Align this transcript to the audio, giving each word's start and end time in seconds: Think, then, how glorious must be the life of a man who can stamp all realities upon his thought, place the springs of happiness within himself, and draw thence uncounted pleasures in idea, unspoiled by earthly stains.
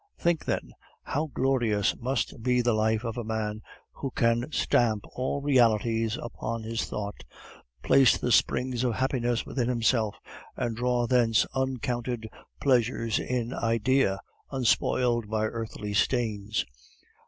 Think, 0.17 0.45
then, 0.45 0.71
how 1.03 1.27
glorious 1.31 1.95
must 1.95 2.41
be 2.41 2.61
the 2.63 2.73
life 2.73 3.03
of 3.03 3.19
a 3.19 3.23
man 3.23 3.61
who 3.91 4.09
can 4.09 4.51
stamp 4.51 5.05
all 5.13 5.43
realities 5.43 6.17
upon 6.19 6.63
his 6.63 6.85
thought, 6.85 7.23
place 7.83 8.17
the 8.17 8.31
springs 8.31 8.83
of 8.83 8.95
happiness 8.95 9.45
within 9.45 9.67
himself, 9.69 10.15
and 10.57 10.75
draw 10.75 11.05
thence 11.05 11.45
uncounted 11.53 12.27
pleasures 12.59 13.19
in 13.19 13.53
idea, 13.53 14.19
unspoiled 14.51 15.29
by 15.29 15.45
earthly 15.45 15.93
stains. 15.93 16.65